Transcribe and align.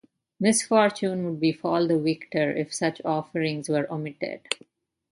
Misfortune 0.39 1.23
would 1.25 1.39
befall 1.39 1.85
the 1.87 1.99
victor 1.99 2.49
if 2.49 2.73
such 2.73 3.03
offerings 3.05 3.69
were 3.69 3.85
omitted. 3.93 4.47